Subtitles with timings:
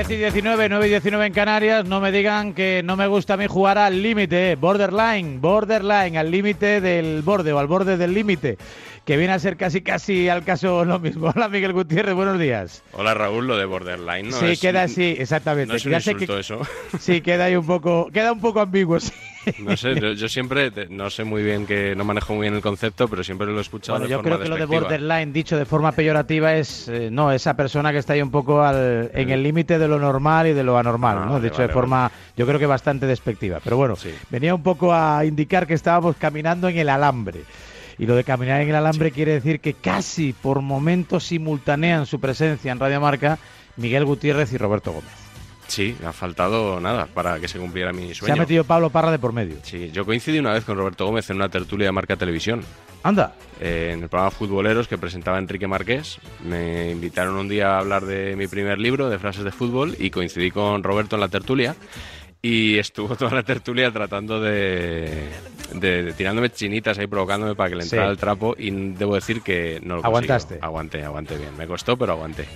[0.00, 1.84] 10 y 19, 9 y 19 en Canarias.
[1.84, 4.56] No me digan que no me gusta a mí jugar al límite, eh.
[4.56, 8.56] borderline, borderline, al límite del borde o al borde del límite,
[9.04, 11.30] que viene a ser casi casi al caso lo mismo.
[11.36, 12.82] Hola Miguel Gutiérrez, buenos días.
[12.92, 14.38] Hola Raúl, lo de borderline, ¿no?
[14.38, 15.70] Sí, es, queda así, exactamente.
[15.70, 16.60] No es un insulto que- eso.
[16.98, 19.12] Sí, queda ahí un poco, queda un poco ambiguo, sí.
[19.58, 22.54] No sé, yo, yo siempre, te- no sé muy bien que no manejo muy bien
[22.54, 24.66] el concepto, pero siempre lo he escuchado Bueno, de yo forma creo que lo de
[24.66, 28.62] borderline, dicho de forma peyorativa, es eh, no esa persona que está ahí un poco
[28.62, 31.32] al- en el límite de lo normal y de lo anormal, Ah, ¿no?
[31.34, 33.60] vale, Dicho de vale, forma, yo creo que bastante despectiva.
[33.64, 34.10] Pero bueno, Sí.
[34.28, 37.40] venía un poco a indicar que estábamos caminando en el alambre.
[37.98, 42.18] Y lo de caminar en el alambre quiere decir que casi por momentos simultanean su
[42.20, 43.38] presencia en Radio Marca
[43.76, 45.10] Miguel Gutiérrez y Roberto Gómez.
[45.70, 48.34] Sí, ha faltado nada para que se cumpliera mi Se sueño.
[48.34, 49.56] ha metido Pablo Parra de por medio.
[49.62, 52.62] Sí, yo coincidí una vez con Roberto Gómez en una tertulia de Marca Televisión.
[53.04, 56.18] Anda, eh, en el programa Futboleros que presentaba Enrique Marqués.
[56.44, 60.10] Me invitaron un día a hablar de mi primer libro, de frases de fútbol, y
[60.10, 61.76] coincidí con Roberto en la tertulia.
[62.42, 65.28] Y estuvo toda la tertulia tratando de,
[65.74, 68.10] de- de tirándome chinitas ahí, provocándome para que le entrara Sí.
[68.10, 68.56] el trapo.
[68.58, 70.54] Y debo decir que no lo Aguantaste.
[70.54, 70.64] consiguió.
[70.66, 71.56] Aguanté, aguanté bien.
[71.56, 72.46] Me costó, pero aguanté.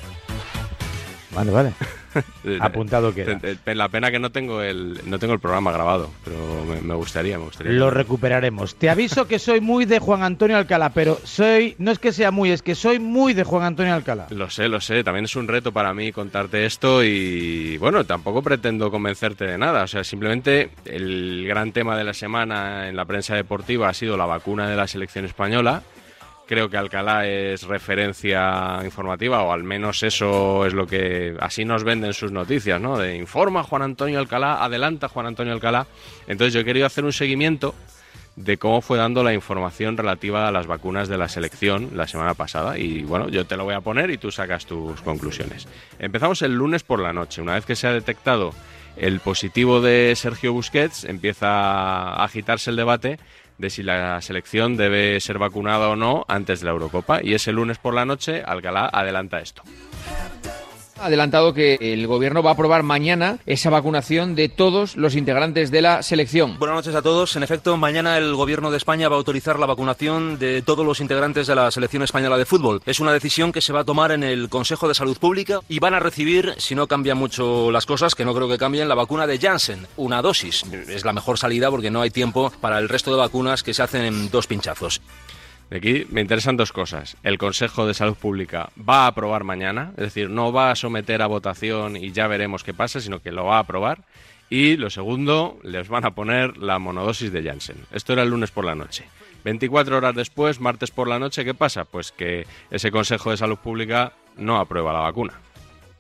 [1.35, 1.73] Vale, vale.
[2.61, 3.41] Apuntado queda.
[3.67, 7.39] La pena que no tengo el, no tengo el programa grabado, pero me, me gustaría,
[7.39, 7.73] me gustaría.
[7.73, 8.77] Lo recuperaremos.
[8.77, 12.31] Te aviso que soy muy de Juan Antonio Alcalá, pero soy, no es que sea
[12.31, 14.27] muy, es que soy muy de Juan Antonio Alcalá.
[14.31, 15.03] Lo sé, lo sé.
[15.03, 19.83] También es un reto para mí contarte esto y bueno, tampoco pretendo convencerte de nada.
[19.83, 24.17] O sea, simplemente el gran tema de la semana en la prensa deportiva ha sido
[24.17, 25.83] la vacuna de la selección española.
[26.47, 31.85] Creo que Alcalá es referencia informativa, o al menos eso es lo que así nos
[31.85, 32.99] venden sus noticias, ¿no?
[32.99, 35.87] De informa Juan Antonio Alcalá, adelanta Juan Antonio Alcalá.
[36.27, 37.75] Entonces yo he querido hacer un seguimiento
[38.37, 42.35] de cómo fue dando la información relativa a las vacunas de la selección la semana
[42.35, 42.79] pasada.
[42.79, 45.67] Y bueno, yo te lo voy a poner y tú sacas tus conclusiones.
[45.99, 47.41] Empezamos el lunes por la noche.
[47.41, 48.53] Una vez que se ha detectado
[48.97, 53.19] el positivo de Sergio Busquets, empieza a agitarse el debate
[53.59, 57.21] de si la selección debe ser vacunada o no antes de la Eurocopa.
[57.23, 59.63] Y ese lunes por la noche, Alcalá adelanta esto.
[60.99, 65.71] Ha adelantado que el gobierno va a aprobar mañana esa vacunación de todos los integrantes
[65.71, 66.59] de la selección.
[66.59, 67.35] Buenas noches a todos.
[67.35, 71.01] En efecto, mañana el Gobierno de España va a autorizar la vacunación de todos los
[71.01, 72.81] integrantes de la selección española de fútbol.
[72.87, 75.81] Es una decisión que se va a tomar en el Consejo de Salud Pública y
[75.81, 78.95] van a recibir, si no cambian mucho las cosas, que no creo que cambien, la
[78.95, 80.65] vacuna de Janssen, una dosis.
[80.89, 83.83] Es la mejor salida porque no hay tiempo para el resto de vacunas que se
[83.83, 85.01] hacen en dos pinchazos.
[85.71, 87.17] De aquí me interesan dos cosas.
[87.23, 91.23] El Consejo de Salud Pública va a aprobar mañana, es decir, no va a someter
[91.23, 94.01] a votación y ya veremos qué pasa, sino que lo va a aprobar.
[94.51, 97.77] Y lo segundo, les van a poner la monodosis de Janssen.
[97.93, 99.05] Esto era el lunes por la noche.
[99.45, 101.85] 24 horas después, martes por la noche, ¿qué pasa?
[101.85, 105.35] Pues que ese Consejo de Salud Pública no aprueba la vacuna.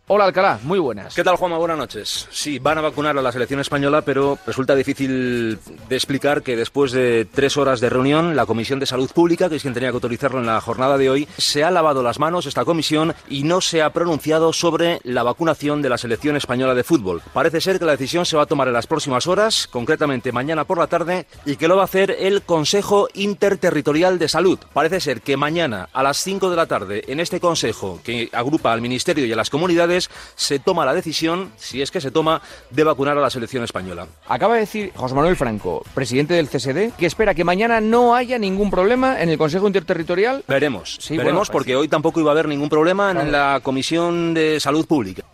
[0.06, 1.14] Hola Alcalá, muy buenas.
[1.14, 1.56] ¿Qué tal, Juanma?
[1.56, 2.28] Buenas noches.
[2.30, 6.92] Sí, van a vacunar a la selección española, pero resulta difícil de explicar que después
[6.92, 9.94] de tres horas de reunión, la Comisión de Salud Pública, que es quien tenía que
[9.94, 13.62] autorizarlo en la jornada de hoy, se ha lavado las manos esta comisión y no
[13.62, 17.22] se ha pronunciado sobre la vacunación de la selección española de fútbol.
[17.32, 20.66] Parece ser que la decisión se va a tomar en las próximas horas, concretamente mañana
[20.66, 24.58] por la tarde, y que lo va a hacer el Consejo Interterritorial de Salud.
[24.74, 28.70] Parece ser que mañana a las 5 de la tarde, en este consejo que agrupa
[28.70, 29.93] al Ministerio y a las comunidades,
[30.36, 32.40] se toma la decisión, si es que se toma,
[32.70, 34.06] de vacunar a la selección española.
[34.28, 38.38] Acaba de decir José Manuel Franco, presidente del CSD, que espera que mañana no haya
[38.38, 40.44] ningún problema en el Consejo Interterritorial.
[40.48, 43.60] Veremos, Sí, veremos bueno, pues porque hoy tampoco iba a haber ningún problema en la
[43.62, 45.24] Comisión de Salud Pública.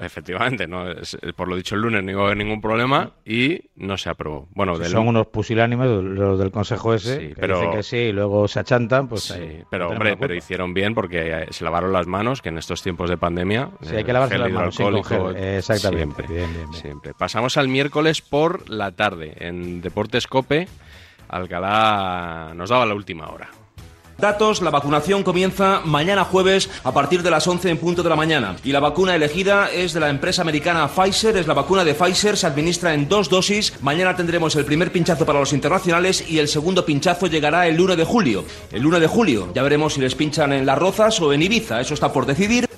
[0.00, 3.60] Efectivamente, no Es- por lo dicho el lunes no iba a haber ningún problema y
[3.76, 4.48] no se aprobó.
[4.54, 7.96] Bueno, del- Son unos pusilánimes los del Consejo ese, Sí, que pero- dicen que sí
[7.96, 11.64] y luego se achantan, pues Sí, ahí pero hombre, pero hicieron bien porque eh, se
[11.64, 13.70] lavaron las manos, que en estos tiempos de pandemia.
[13.82, 16.16] Sí, hay eh, que lavarse gel las manos, sí, con hidroalcohólico, gel, exactamente.
[16.16, 16.80] Siempre, Bien, bien, bien.
[16.82, 17.12] siempre.
[17.14, 19.34] Pasamos al miércoles por la tarde.
[19.38, 20.66] En Deportes Cope,
[21.28, 23.48] Alcalá nos daba la última hora.
[24.20, 28.16] Datos, la vacunación comienza mañana jueves a partir de las 11 en punto de la
[28.16, 28.56] mañana.
[28.62, 32.36] Y la vacuna elegida es de la empresa americana Pfizer, es la vacuna de Pfizer,
[32.36, 33.72] se administra en dos dosis.
[33.80, 37.96] Mañana tendremos el primer pinchazo para los internacionales y el segundo pinchazo llegará el 1
[37.96, 38.44] de julio.
[38.70, 41.80] El 1 de julio, ya veremos si les pinchan en Las Rozas o en Ibiza,
[41.80, 42.68] eso está por decidir.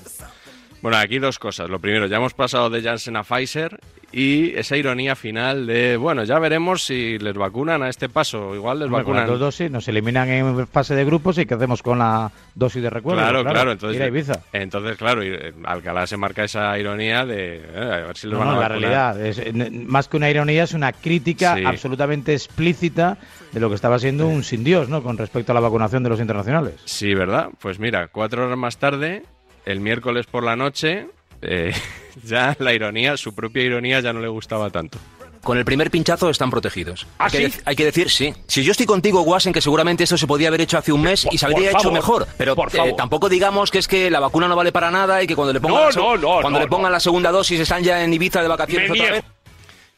[0.80, 1.68] Bueno, aquí dos cosas.
[1.68, 3.80] Lo primero, ya hemos pasado de Janssen a Pfizer
[4.12, 8.54] y esa ironía final de, bueno, ya veremos si les vacunan a este paso.
[8.54, 9.40] Igual les Hombre, con las vacunan.
[9.40, 12.90] dos dosis nos eliminan en fase de grupos y ¿qué hacemos con la dosis de
[12.90, 13.20] recuerdo?
[13.22, 14.40] Claro, claro, entonces, ir a Ibiza.
[14.52, 18.40] entonces claro, eh, Alcalá se marca esa ironía de eh, a ver si les No,
[18.40, 18.80] van a no, la vacunar.
[19.16, 21.64] realidad, es, n- más que una ironía, es una crítica Sí.
[21.64, 23.16] absolutamente explícita
[23.52, 25.02] de lo que estaba siendo un sin Dios, ¿no?
[25.02, 26.74] Con respecto a la vacunación de los internacionales.
[26.84, 27.48] Sí, ¿verdad?
[27.60, 29.22] Pues mira, cuatro horas más tarde,
[29.64, 31.06] el miércoles por la noche,
[31.42, 31.74] eh,
[32.24, 34.98] ya la ironía, su propia ironía ya no le gustaba tanto.
[35.42, 37.04] Con el primer pinchazo están protegidos.
[37.18, 37.44] ¿Ah, hay, que sí?
[37.58, 38.32] dec- hay que decir, sí.
[38.46, 41.02] Si yo estoy contigo, Guas, en que seguramente esto se podía haber hecho hace un
[41.02, 42.26] mes y se habría hecho favor, mejor.
[42.38, 45.26] Pero por eh, tampoco digamos que es que la vacuna no vale para nada y
[45.26, 46.90] que cuando le pongan, No, la, seg- no, no, cuando no, le pongan no.
[46.92, 49.24] la segunda dosis están ya en Ibiza de vacaciones Me otra vez.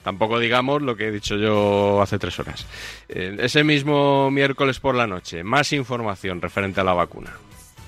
[0.03, 2.65] Tampoco digamos lo que he dicho yo hace tres horas.
[3.11, 7.33] Eh, ese mismo miércoles por la noche, más información referente a la vacuna.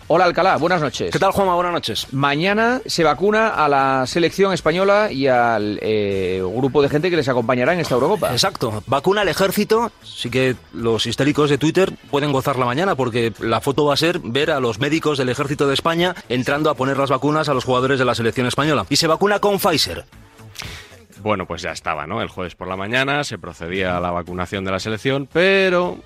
[0.08, 1.10] Hola Alcalá, buenas noches.
[1.10, 1.56] ¿Qué tal, Juanma?
[1.56, 2.12] Buenas noches.
[2.12, 7.28] Mañana se vacuna a la selección española y al eh, grupo de gente que les
[7.28, 8.30] acompañará en esta Eurocopa.
[8.30, 8.84] Exacto.
[8.86, 9.90] Vacuna al ejército.
[10.04, 13.96] Sí que los histéricos de Twitter pueden gozar la mañana porque la foto va a
[13.96, 17.54] ser ver a los médicos del ejército de España entrando a poner las vacunas a
[17.54, 18.86] los jugadores de la selección española.
[18.88, 20.04] Y se vacuna con Pfizer.
[21.20, 22.22] Bueno, pues ya estaba, ¿no?
[22.22, 25.98] El jueves por la mañana se procedía a la vacunación de la selección, pero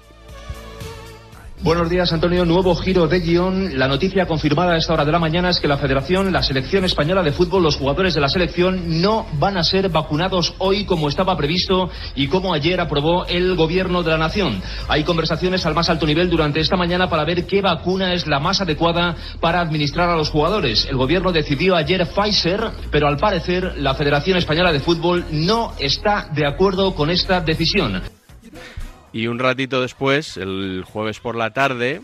[1.63, 2.47] Buenos días, Antonio.
[2.47, 3.79] Nuevo giro de guion.
[3.79, 6.87] La noticia confirmada a esta hora de la mañana es que la Federación, la Selección
[6.87, 11.11] Española de Fútbol, los jugadores de la selección no van a ser vacunados hoy como
[11.11, 14.63] estaba previsto y como ayer aprobó el Gobierno de la Nación.
[14.89, 18.41] Hay conversaciones al más alto nivel durante esta mañana para ver qué vacuna es la
[18.41, 20.87] más adecuada para administrar a los jugadores.
[20.87, 26.27] El Gobierno decidió ayer Pfizer, pero al parecer la Federación Española de Fútbol no está
[26.35, 28.01] de acuerdo con esta decisión.
[29.13, 32.01] Y un ratito después, el jueves por la tarde,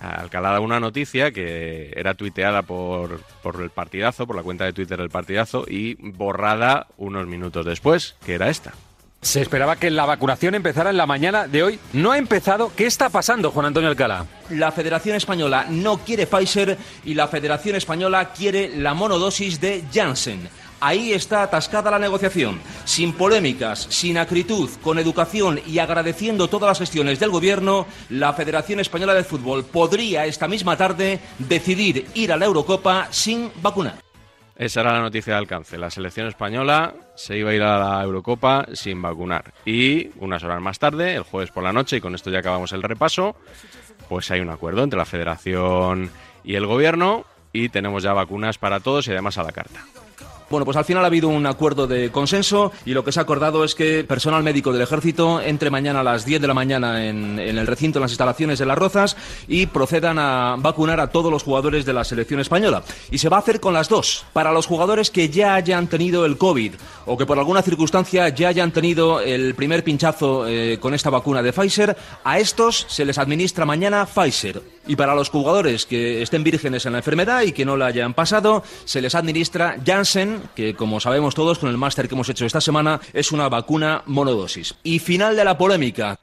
[0.00, 4.72] Alcalá da una noticia que era tuiteada por, por el partidazo, por la cuenta de
[4.72, 8.72] Twitter del partidazo, y borrada unos minutos después, que era esta.
[9.20, 11.80] Se esperaba que la vacunación empezara en la mañana de hoy.
[11.92, 12.70] No ha empezado.
[12.76, 14.26] ¿Qué está pasando, Juan Antonio Alcalá?
[14.50, 20.48] La Federación Española no quiere Pfizer y la Federación Española quiere la monodosis de Janssen.
[20.80, 22.60] Ahí está atascada la negociación.
[22.84, 28.78] Sin polémicas, sin acritud, con educación y agradeciendo todas las gestiones del Gobierno, la Federación
[28.78, 33.96] Española de Fútbol podría esta misma tarde decidir ir a la Eurocopa sin vacunar.
[34.54, 35.78] Esa era la noticia de alcance.
[35.78, 39.52] La selección española se iba a ir a la Eurocopa sin vacunar.
[39.64, 42.72] Y unas horas más tarde, el jueves por la noche, y con esto ya acabamos
[42.72, 43.36] el repaso,
[44.08, 46.10] pues hay un acuerdo entre la federación
[46.44, 49.84] y el gobierno y tenemos ya vacunas para todos y además a la carta.
[50.50, 53.22] Bueno, pues al final ha habido un acuerdo de consenso y lo que se ha
[53.22, 57.06] acordado es que personal médico del ejército entre mañana a las 10 de la mañana
[57.06, 59.16] en, el recinto, en las instalaciones de Las Rozas
[59.46, 62.82] y procedan a vacunar a todos los jugadores de la selección española.
[63.10, 64.24] Y se va a hacer con las dos.
[64.32, 66.72] Para los jugadores que ya hayan tenido el COVID
[67.04, 71.42] o que por alguna circunstancia ya hayan tenido el primer pinchazo eh, con esta vacuna
[71.42, 71.94] de Pfizer,
[72.24, 74.62] a estos se les administra mañana Pfizer.
[74.88, 78.14] Y para los jugadores que estén vírgenes en la enfermedad y que no la hayan
[78.14, 82.46] pasado, se les administra Janssen, que como sabemos todos con el máster que hemos hecho
[82.46, 84.74] esta semana, es una vacuna monodosis.
[84.82, 86.18] Y final de la polémica.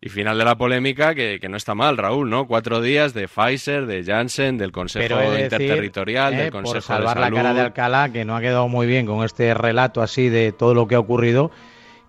[0.00, 2.48] Y final de la polémica, que, que no está mal, Raúl, ¿no?
[2.48, 7.14] Cuatro días de Pfizer, de Janssen, del Consejo decir, Interterritorial, eh, del Consejo por salvar
[7.14, 7.36] de la Salud.
[7.36, 10.74] cara de Alcalá, que no ha quedado muy bien con este relato así de todo
[10.74, 11.52] lo que ha ocurrido,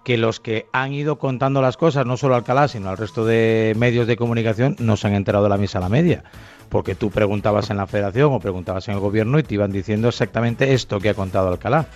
[0.08, 3.74] que los que han ido contando las cosas, no solo Alcalá, sino al resto de
[3.76, 6.24] medios de comunicación, no se han enterado de la misa a la media.
[6.70, 10.08] Porque tú preguntabas en la federación o preguntabas en el gobierno y te iban diciendo
[10.08, 11.88] exactamente esto que ha contado Alcalá.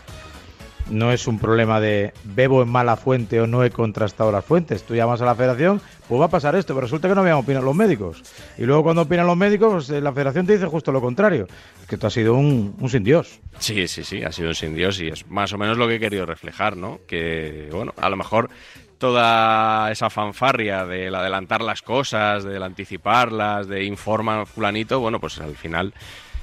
[0.90, 4.84] No es un problema de bebo en mala fuente o no he contrastado las fuentes.
[4.84, 5.80] Tú llamas a la federación,
[6.12, 8.22] pues va a pasar esto, pero resulta que no habían opinado los médicos.
[8.58, 11.48] Y luego cuando opinan los médicos, pues, eh, la federación te dice justo lo contrario.
[11.88, 13.40] Que tú has sido un, un sin Dios.
[13.60, 15.96] Sí, sí, sí, ha sido un sin Dios y es más o menos lo que
[15.96, 17.00] he querido reflejar, ¿no?
[17.08, 18.50] Que, bueno, a lo mejor
[18.98, 25.56] toda esa fanfarria del adelantar las cosas, del anticiparlas, de informar fulanito, bueno, pues al
[25.56, 25.94] final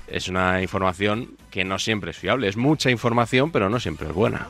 [0.07, 2.49] es una información que no siempre es fiable.
[2.49, 4.47] Es mucha información, pero no siempre es buena.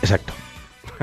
[0.00, 0.32] Exacto.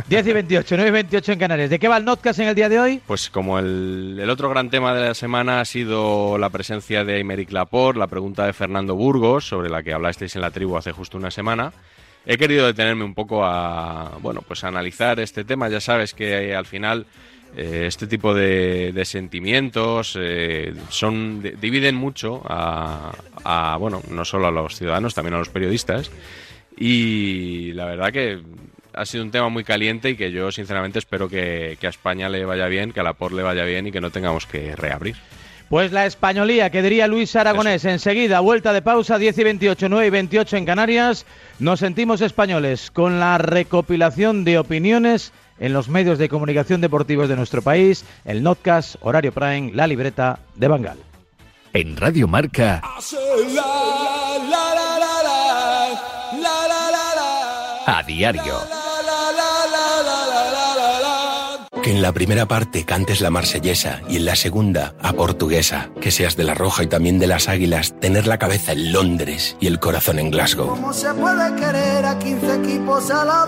[0.08, 1.70] 10 y 28, 9 y 28 en Canarias.
[1.70, 3.02] ¿De qué va el Notcast en el día de hoy?
[3.08, 7.52] Pues como el, otro gran tema de la semana ha sido la presencia de Aymeric
[7.52, 11.18] Laporte, la pregunta de Fernando Burgos, sobre la que hablasteis en la tribu hace justo
[11.18, 11.72] una semana,
[12.26, 15.70] he querido detenerme un poco a, bueno, pues analizar este tema.
[15.70, 17.06] Ya sabes que eh, al final
[17.56, 24.48] eh, este tipo de, sentimientos eh, son de- dividen mucho a, a, bueno, no solo
[24.48, 26.12] a los ciudadanos, también a los periodistas.
[26.78, 28.42] Y la verdad que
[28.96, 32.30] ha sido un tema muy caliente y que yo sinceramente espero que, que a España
[32.30, 34.76] le vaya bien, que a la POR le vaya bien y que no tengamos que
[34.76, 35.16] reabrir.
[35.70, 37.86] Pues la españolía, que diría Luis Aragonés.
[37.86, 41.26] Enseguida, vuelta de pausa, 10 y 28, 9 y 28 en Canarias.
[41.58, 47.36] Nos sentimos españoles con la recopilación de opiniones en los medios de comunicación deportivos de
[47.36, 50.98] nuestro país, el Notcast, Horario Prime, la libreta de Bangal.
[51.74, 52.82] En Radio Marca,
[57.88, 58.85] a diario.
[61.86, 65.92] Que en la primera parte cantes la marsellesa y en la segunda a portuguesa.
[66.02, 67.94] Que seas de la roja y también de las águilas.
[68.00, 70.70] Tener la cabeza en Londres y el corazón en Glasgow.
[70.70, 73.46] ¿Cómo se puede querer a 15 equipos a la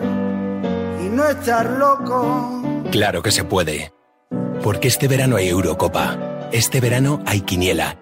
[0.00, 1.04] vez?
[1.04, 2.62] Y no estar loco.
[2.90, 3.92] Claro que se puede.
[4.62, 6.48] Porque este verano hay Eurocopa.
[6.52, 7.98] Este verano hay Quiniela.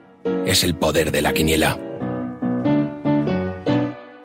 [0.47, 1.77] Es el poder de la Quiniela.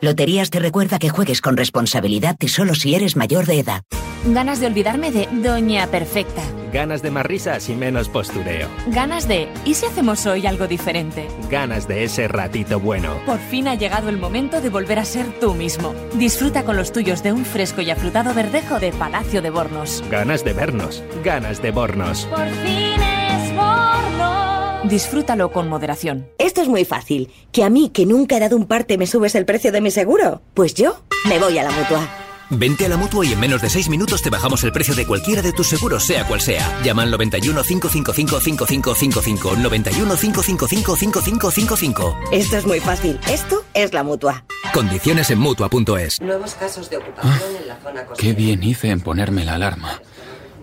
[0.00, 3.82] Loterías te recuerda que juegues con responsabilidad y solo si eres mayor de edad.
[4.24, 6.42] Ganas de olvidarme de Doña Perfecta.
[6.72, 8.68] Ganas de más risas y menos postureo.
[8.88, 11.28] Ganas de ¿y si hacemos hoy algo diferente?
[11.48, 13.18] Ganas de ese ratito bueno.
[13.24, 15.94] Por fin ha llegado el momento de volver a ser tú mismo.
[16.14, 20.02] Disfruta con los tuyos de un fresco y afrutado verdejo de Palacio de Bornos.
[20.10, 21.04] Ganas de vernos.
[21.24, 22.26] Ganas de Bornos.
[22.26, 24.90] Por fin es Bornos.
[24.90, 26.28] Disfrútalo con moderación.
[26.38, 27.30] Esto es muy fácil.
[27.52, 29.92] ¿Que a mí, que nunca he dado un parte, me subes el precio de mi
[29.92, 30.42] seguro?
[30.52, 30.96] Pues yo
[31.28, 32.25] me voy a la mutua.
[32.50, 35.04] Vente a la mutua y en menos de 6 minutos te bajamos el precio de
[35.04, 36.80] cualquiera de tus seguros, sea cual sea.
[36.84, 39.56] Llama al 91 555 5555.
[39.56, 42.18] 91 555 5555.
[42.30, 43.18] Esto es muy fácil.
[43.28, 44.44] Esto es la mutua.
[44.72, 46.20] Condiciones en mutua.es.
[46.20, 50.00] Nuevos casos de ocupación en la zona Qué bien hice en ponerme la alarma.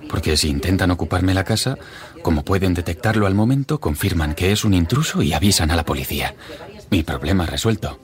[0.10, 1.78] Porque si intentan ocuparme la casa,
[2.22, 6.34] como pueden detectarlo al momento, confirman que es un intruso y avisan a la policía.
[6.92, 8.00] Mi problema resuelto.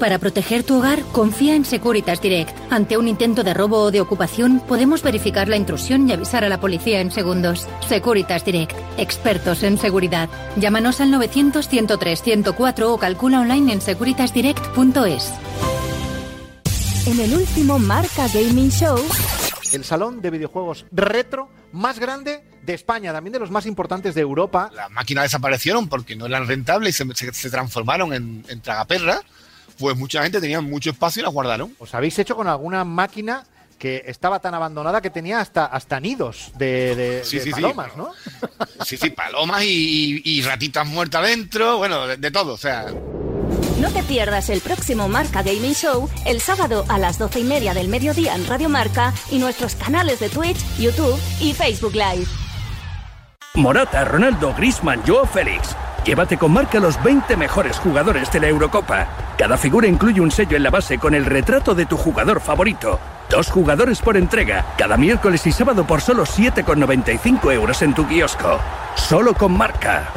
[0.00, 2.56] Para proteger tu hogar, confía en Securitas Direct.
[2.70, 6.48] Ante un intento de robo o de ocupación, podemos verificar la intrusión y avisar a
[6.48, 7.66] la policía en segundos.
[7.88, 10.28] Securitas Direct, expertos en seguridad.
[10.56, 15.32] Llámanos al 900-103-104 o calcula online en securitasdirect.es.
[17.06, 18.98] En el último Marca Gaming Show,
[19.72, 24.20] el salón de videojuegos retro más grande de España, también de los más importantes de
[24.20, 24.70] Europa.
[24.74, 29.22] Las máquinas desaparecieron porque no eran rentables y se, se- se transformaron en, en tragaperras.
[29.78, 31.74] Pues mucha gente tenía mucho espacio y las guardaron.
[31.78, 33.44] ¿Os habéis hecho con alguna máquina
[33.78, 37.62] que estaba tan abandonada que tenía hasta, hasta nidos de, de- Sí, de sí, sí.
[37.62, 38.10] palomas, ¿no?
[38.84, 42.86] Sí, sí, palomas y, ratitas muertas dentro, bueno, de, de todo, o sea.
[43.80, 47.72] no te pierdas el próximo Marca Gaming Show el sábado a las doce y media
[47.72, 52.26] del mediodía en Radio Marca y nuestros canales de Twitch, YouTube y Facebook Live.
[53.54, 55.74] Morata, Ronaldo, Grisman, Joao Félix.
[56.04, 59.08] Llévate con marca los 20 mejores jugadores de la Eurocopa.
[59.36, 62.98] Cada figura incluye un sello en la base con el retrato de tu jugador favorito.
[63.30, 68.58] Dos jugadores por entrega, cada miércoles y sábado por solo 7,95 euros en tu kiosco.
[68.94, 70.10] Solo con marca.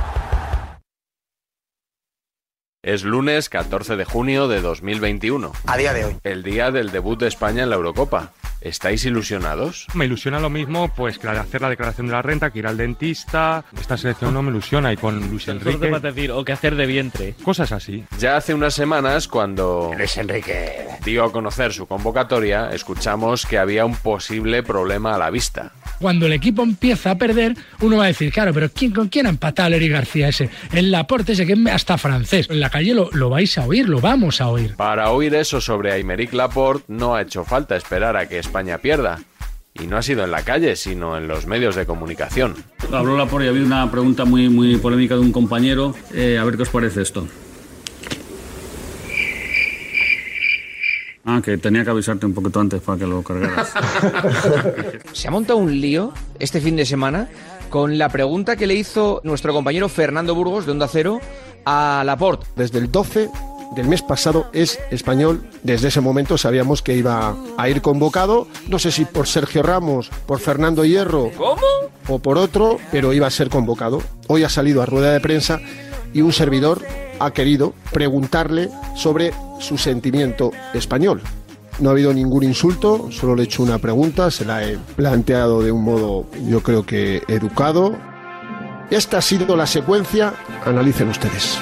[2.84, 5.52] Es lunes 14 de junio de 2021.
[5.68, 6.18] A día de hoy.
[6.24, 8.32] El día del debut de España en la Eurocopa.
[8.62, 9.88] ¿Estáis ilusionados?
[9.96, 12.78] Me ilusiona lo mismo, pues que hacer la declaración de la renta, que ir al
[12.78, 13.66] dentista.
[13.80, 15.90] Esta selección no me ilusiona y con Luis Enrique.
[16.00, 17.36] decir, o que hacer de vientre.
[17.44, 18.06] Cosas así.
[18.20, 23.84] Ya hace unas semanas, cuando Luis Enrique dio a conocer su convocatoria, escuchamos que había
[23.84, 25.72] un posible problema a la vista.
[26.02, 29.28] Cuando el equipo empieza a perder, uno va a decir, claro, pero ¿quién, ¿con quién
[29.28, 30.50] ha empatado el Eric García ese?
[30.74, 32.48] El Laporte ese que es hasta francés.
[32.50, 34.76] En la calle lo, lo vais a oír, lo vamos a oír.
[34.76, 39.20] Para oír eso sobre Aymeric Laporte no ha hecho falta esperar a que España pierda.
[39.74, 42.56] Y no ha sido en la calle, sino en los medios de comunicación.
[42.92, 45.96] Habló la por y había una pregunta muy, muy polémica de un compañero.
[46.14, 47.28] Eh, a ver qué os parece esto.
[51.32, 53.72] Ah, que tenía que avisarte un poquito antes para que lo cargaras.
[55.14, 57.30] Se ha montado un lío este fin de semana
[57.70, 61.22] con la pregunta que le hizo nuestro compañero Fernando Burgos de Onda Cero
[61.64, 62.48] a Laporte.
[62.58, 63.30] Desde el 12
[63.78, 65.48] del mes pasado es español.
[65.64, 68.48] Desde ese momento sabíamos que iba a ir convocado.
[68.68, 71.62] No sé si por Sergio Ramos, por Fernando Hierro ¿Cómo?
[72.10, 74.02] o por otro, pero iba a ser convocado.
[74.28, 75.62] Hoy ha salido a rueda de prensa
[76.14, 76.82] y un servidor
[77.26, 81.22] ha querido preguntarle sobre su sentimiento español.
[81.80, 85.62] No ha habido ningún insulto, solo le he hecho una pregunta, se la he planteado
[85.62, 87.96] de un modo yo creo que educado.
[88.90, 90.34] Esta ha sido la secuencia,
[90.66, 91.58] analicen ustedes.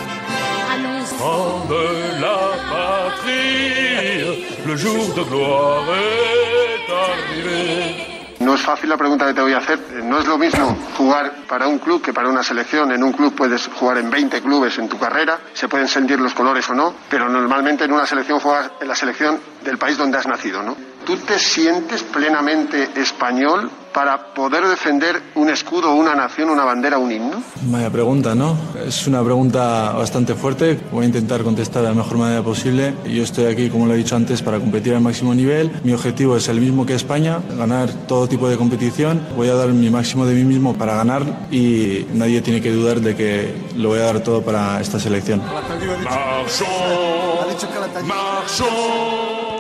[8.60, 9.80] Es fácil la pregunta que te voy a hacer.
[10.04, 12.92] No es lo mismo jugar para un club que para una selección.
[12.92, 16.34] En un club puedes jugar en 20 clubes en tu carrera, se pueden sentir los
[16.34, 20.18] colores o no, pero normalmente en una selección juegas en la selección del país donde
[20.18, 20.76] has nacido, ¿no?
[21.10, 27.12] ¿Tú te sientes plenamente español para poder defender un escudo, una nación, una bandera, un
[27.12, 27.42] himno?
[27.64, 28.56] Vaya pregunta, ¿no?
[28.86, 30.80] Es una pregunta bastante fuerte.
[30.92, 32.94] Voy a intentar contestar de la mejor manera posible.
[33.08, 35.72] Yo estoy aquí, como lo he dicho antes, para competir al máximo nivel.
[35.84, 39.20] Mi objetivo es el mismo que España, ganar todo tipo de competición.
[39.36, 43.02] Voy a dar mi máximo de mí mismo para ganar y nadie tiene que dudar
[43.02, 45.42] de que lo voy a dar todo para esta selección.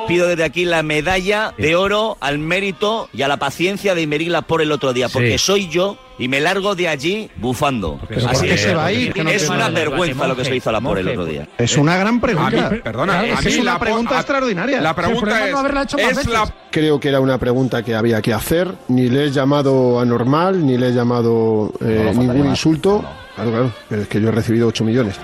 [0.09, 4.41] Pido desde aquí la medalla de oro al mérito y a la paciencia de Imerila
[4.41, 7.97] por el otro día, porque soy yo y me largo de allí bufando.
[8.09, 8.61] Pero ¿por Así es.
[8.61, 9.13] se va a ir?
[9.13, 11.47] Que no es una vergüenza lo que se hizo a la por el otro día.
[11.57, 12.67] Es una gran pregunta.
[12.67, 14.81] A mí- perdona, es a mí una la pregunta a- extraordinaria.
[14.81, 16.33] la pregunta es- no haberla hecho más es veces.
[16.33, 18.73] la- Creo que era una pregunta que había que hacer.
[18.89, 23.03] Ni le he llamado anormal, ni le he llamado eh, No, ningún insulto.
[23.35, 25.15] Claro, claro, pero es que yo he recibido 8 millones.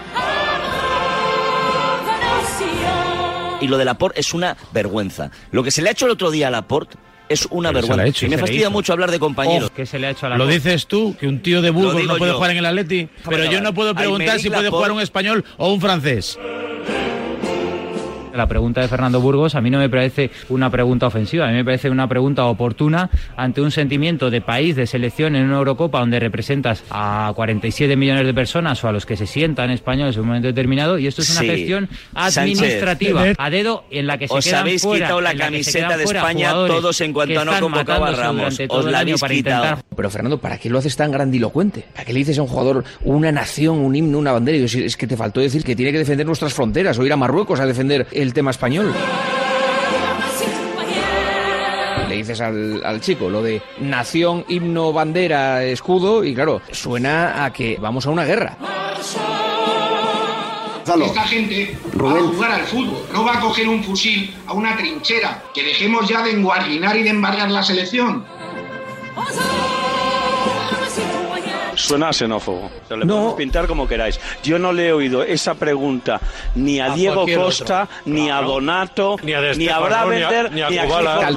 [3.65, 5.31] Y lo de Laporte es una vergüenza.
[5.51, 8.05] Lo que se le ha hecho el otro día a Laporte es una Pero vergüenza.
[8.05, 9.71] hecho, y me fastidia mucho hablar de compañeros.
[9.71, 12.03] ¿Qué se le ha hecho a la Lo dices tú, que un tío de Burgos
[12.03, 12.37] no puede yo.
[12.37, 15.73] jugar en el Atleti, pero yo no puedo preguntar si puede jugar un español o
[15.73, 16.37] un francés.
[18.35, 21.55] La pregunta de Fernando Burgos a mí no me parece una pregunta ofensiva, a mí
[21.55, 25.99] me parece una pregunta oportuna ante un sentimiento de país, de selección en una Eurocopa
[25.99, 30.21] donde representas a 47 millones de personas o a los que se sientan españoles en
[30.23, 31.47] un momento determinado y esto es una Sí.
[31.47, 32.37] gestión Sánchez.
[32.37, 36.03] administrativa a dedo en la que se Os quedan habéis fuera, quitado la camiseta de
[36.03, 38.59] España todos en cuanto que no convocaba a Ramos.
[38.67, 39.63] Os la habéis para quitado.
[39.65, 41.85] intentar Pero Fernando, ¿para qué lo haces tan grandilocuente?
[41.93, 44.57] ¿Para qué le dices a un jugador una nación, un himno, una bandera?
[44.57, 47.17] Y es que te faltó decir que tiene que defender nuestras fronteras o ir a
[47.17, 48.93] Marruecos a defender el tema español.
[52.07, 57.51] Le dices al, al chico lo de nación, himno, bandera, escudo y claro, suena a
[57.51, 58.57] que vamos a una guerra.
[60.85, 64.77] Esta gente va a jugar al fútbol, no va a coger un fusil a una
[64.77, 65.43] trinchera.
[65.51, 68.23] Que dejemos ya de enguardinar y de embargar la selección.
[71.87, 72.65] Suena xenófobo.
[72.65, 74.19] O sea, le podemos pintar como queráis.
[74.43, 76.19] Yo no le he oído esa pregunta
[76.55, 77.95] ni a, A Diego Costa, otro.
[78.05, 78.41] ni a.
[78.41, 81.27] Donato, Ni a De ni a Bravender, ni a- ni ni a a Kubala.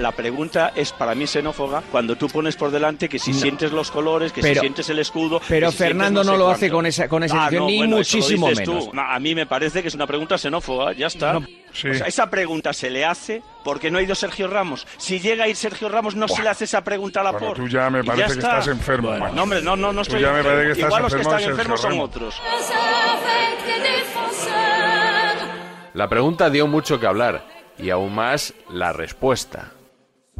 [0.00, 3.38] La pregunta es para mí xenófoba cuando tú pones por delante que si No.
[3.38, 5.42] sientes los colores, que Pero- si sientes el escudo.
[5.46, 7.76] pero si Fernando no sé lo hace con esa- con esa Ah, intención, no, ni
[7.78, 8.56] bueno, muchísimo tú.
[8.72, 8.94] menos.
[8.94, 11.36] No, a mí me parece que es una pregunta xenófoba, ya está.
[11.36, 11.42] O
[11.74, 14.86] sea, esa pregunta se le hace porque no ha ido Sergio Ramos.
[14.96, 17.52] Si llega a ir Sergio Ramos, no se le hace esa pregunta a la Bueno,
[17.52, 19.12] tú ya me parece que estás enfermo.
[19.34, 20.50] No, hombre, no, no, no estoy ya me enfermo.
[20.56, 22.40] parece que estás Igual los que están enfermos son otros.
[25.92, 27.44] La pregunta dio mucho que hablar
[27.78, 29.72] y aún más la respuesta.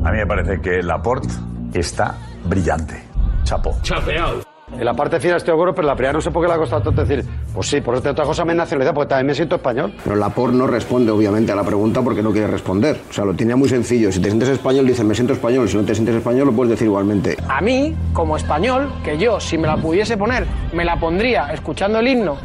[0.03, 1.29] A mí me parece que Laporte
[1.75, 3.03] está brillante.
[3.45, 3.77] Chapo.
[3.83, 4.41] Chapeado.
[4.73, 6.55] En la parte final estoy de acuerdo, pero la primera no sé por qué le
[6.55, 9.57] ha costado tanto decir, pues sí, por otra cosa me nacionalidad, porque también me siento
[9.57, 9.93] español.
[10.03, 13.01] Pero Laporte no responde, obviamente, a la pregunta porque no quiere responder.
[13.11, 14.13] O sea, lo tenía muy sencillo.
[14.13, 15.69] Si te sientes español, dices me siento español.
[15.69, 17.37] Si no te sientes español, lo puedes decir igualmente.
[17.49, 21.99] A mí, como español, que yo, si me la pudiese poner, me la pondría escuchando
[21.99, 22.37] el himno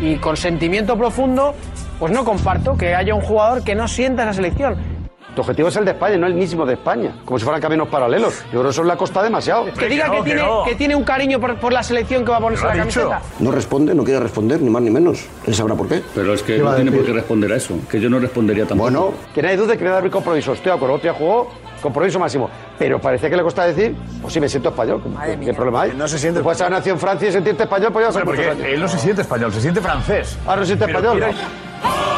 [0.00, 1.54] y con sentimiento profundo,
[1.98, 5.01] pues no comparto que haya un jugador que no sienta esa selección.
[5.34, 7.12] Tu objetivo es el de España, no el mismo de España.
[7.24, 8.42] Como si fueran caminos paralelos.
[8.46, 9.64] Yo creo que eso le ha costado demasiado.
[9.72, 12.40] Que diga que, tiene, que tiene un cariño por, por la selección que va a
[12.40, 13.22] ponerse la camiseta.
[13.38, 15.26] No responde, no quiere responder, ni más ni menos.
[15.46, 16.02] Él sabrá por qué.
[16.14, 18.18] Pero es que ¿Qué va no tiene por qué responder a eso, que yo no
[18.18, 18.90] respondería tampoco.
[18.90, 20.52] Bueno, que nadie dude que le da el compromiso.
[20.52, 22.48] Estoy de acuerdo, otro día jugó compromiso máximo.
[22.78, 25.02] Pero parecía que le costaba decir, pues sí, me siento español.
[25.24, 25.92] ¿Qué, qué problema hay?
[25.96, 26.40] No se siente.
[26.40, 29.22] Puedes haber nacido en Francia y sentirte español, pues ya porque él no se siente
[29.22, 30.38] español, se siente francés.
[30.46, 31.16] Ah, no se siente Pero español.
[31.26, 32.11] mira-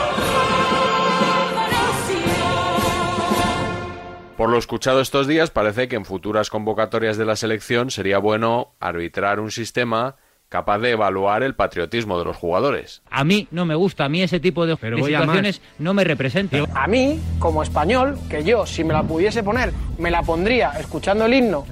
[4.44, 8.74] Por lo escuchado estos días, parece que en futuras convocatorias de la selección sería bueno
[8.78, 10.16] arbitrar un sistema
[10.50, 13.00] capaz de evaluar el patriotismo de los jugadores.
[13.08, 16.66] A mí no me gusta, a mí ese tipo de, de situaciones no me representan.
[16.74, 21.24] A mí, como español, que yo, si me la pudiese poner, me la pondría escuchando
[21.24, 21.64] el himno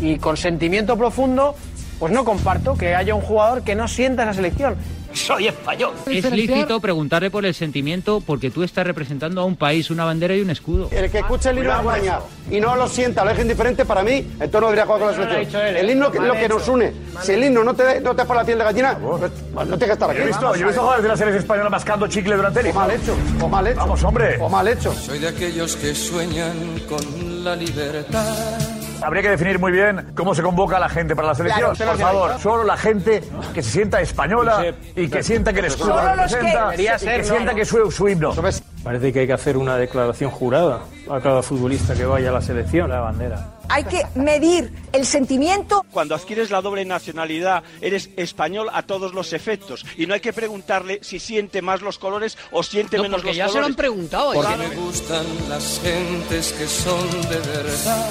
[0.00, 1.56] y con sentimiento profundo,
[1.98, 4.76] pues no comparto que haya un jugador que no sienta esa selección.
[5.12, 5.92] Soy español.
[6.06, 10.34] Es lícito preguntarle por el sentimiento porque tú estás representando a un país, una bandera
[10.36, 10.88] y un escudo.
[10.90, 12.18] El que escuche el himno de España
[12.50, 15.14] y no lo sienta, lo deje indiferente para mí, entonces no debería jugar con la
[15.14, 15.62] selección.
[15.66, 16.92] El himno que es lo que nos une.
[17.22, 19.78] Si el himno no te, no te pone la piel de gallina, pues, pues no
[19.78, 20.18] tiene que estar aquí.
[20.18, 22.66] Yo he visto, yo he visto jugadores de la selección española mascando chicle durante el
[22.68, 23.80] O mal hecho, o mal hecho.
[23.80, 24.36] Vamos, hombre.
[24.40, 24.92] O mal hecho.
[24.94, 28.69] Soy de aquellos que sueñan con la libertad.
[29.02, 31.74] Habría que definir muy bien cómo se convoca a la gente para la selección.
[31.74, 33.22] Claro, Por favor, solo la gente
[33.54, 36.98] que se sienta española y que sienta que el escudo Solo los que- representa y
[36.98, 37.56] ser, que no, sienta no.
[37.58, 38.34] que su, su himno.
[38.82, 42.40] Parece que hay que hacer una declaración jurada a cada futbolista que vaya a la
[42.40, 43.56] selección, la bandera.
[43.68, 45.84] Hay que medir el sentimiento.
[45.92, 49.84] Cuando adquieres la doble nacionalidad, eres español a todos los efectos.
[49.96, 53.28] Y no hay que preguntarle si siente más los colores o siente No, menos porque
[53.28, 53.70] los ya se lo colores.
[53.70, 54.68] han preguntado, Porque ¿eh?
[54.70, 58.06] me gustan las gentes que son de verdad.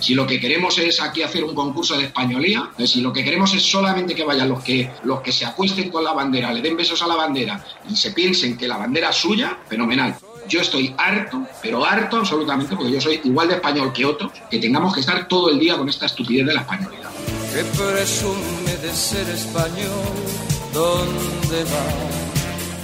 [0.00, 3.22] Si lo que queremos es aquí hacer un concurso de españolía, eh, si lo que
[3.22, 6.62] queremos es solamente que vayan los que, los que se acuesten con la bandera, le
[6.62, 10.16] den besos a la bandera y se piensen que la bandera es suya, fenomenal.
[10.48, 14.58] Yo estoy harto, pero harto absolutamente, porque yo soy igual de español que otros, que
[14.58, 17.10] tengamos que estar todo el día con esta estupidez de la españolidad.
[17.52, 19.90] Que presume de ser español.
[20.72, 22.29] ¿Dónde va?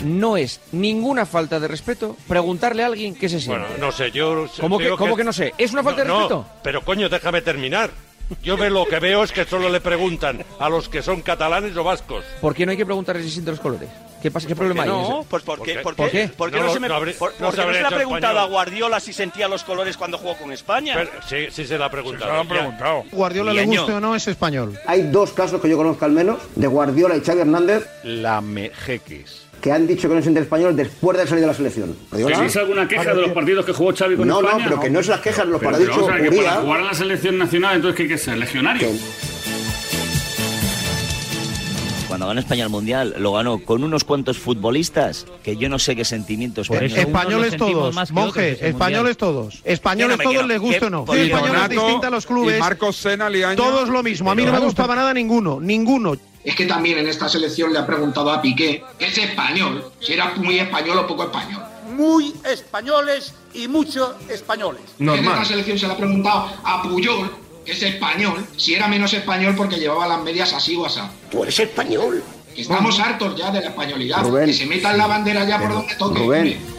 [0.07, 3.61] No es ninguna falta de respeto preguntarle a alguien qué se siente.
[3.61, 4.47] Bueno, no sé, yo...
[4.61, 5.53] ¿Cómo, que, cómo que no sé?
[5.59, 6.47] ¿Es una falta de no, respeto?
[6.63, 7.91] pero coño, déjame terminar.
[8.43, 11.77] Yo ve lo que veo es que solo le preguntan a los que son catalanes
[11.77, 12.25] o vascos.
[12.41, 13.89] ¿Por qué no hay que preguntarle si sienten los colores?
[14.21, 14.49] ¿Qué pasa?
[14.49, 14.89] ¿Qué problema hay?
[14.89, 15.77] No, pues ¿por qué?
[15.79, 16.27] ¿Por ¿Por qué?
[16.37, 17.89] ¿Por qué No no, se me, no habré- por- no se no se le habrá
[17.89, 18.49] ha preguntado español.
[18.49, 20.95] a Guardiola si sentía los colores cuando jugó con España?
[20.97, 22.27] Pero sí, sí se la ha preguntado.
[22.27, 23.05] Se lo han preguntado.
[23.13, 24.77] Guardiola le guste o no es español.
[24.89, 29.46] Hay dos casos que yo conozco al menos, de Guardiola y Xavi Hernández, La Mejeques.
[29.61, 31.97] Que han dicho que no sienten español después de salir de la selección.
[32.13, 34.65] ¿Existe alguna queja de los partidos que jugó Xavi con No, no, España?
[34.69, 36.53] pero que no es las quejas, los Pero, pero dicho vamos a ver, que para
[36.57, 38.39] jugar en la selección nacional, entonces, ¿qué hay que ser?
[38.39, 38.89] ¿Legionario?
[42.17, 45.95] Cuando ganó España el Mundial, lo ganó con unos cuantos futbolistas que yo no sé
[45.95, 49.17] qué sentimientos Españoles todos, más que monje, otros ese españoles mundial.
[49.19, 49.61] todos.
[49.65, 51.05] Españoles no todos, quiero- les guste que o no.
[51.13, 52.59] Sí, españoles a los clubes.
[52.59, 53.57] Marcos Sena, Liaño.
[53.57, 54.31] Todos lo mismo.
[54.31, 55.61] A mí no me gusta para nada ninguno.
[55.61, 56.17] Ninguno.
[56.43, 59.85] Es que también en esta selección le ha preguntado a Piqué, ¿es español?
[60.01, 61.61] Si era muy español o poco español.
[61.95, 64.81] Muy españoles y muchos españoles.
[64.99, 67.31] En esta selección se le ha preguntado a Puyol,
[67.67, 71.01] que es español, si era menos español porque llevaba las medias así o así.
[71.31, 72.23] tú eres español.
[72.55, 74.23] Que estamos hartos ya de la españolidad.
[74.23, 74.47] Rubén.
[74.47, 76.21] que se metan la bandera ya por donde toque.
[76.21, 76.77] Rubén.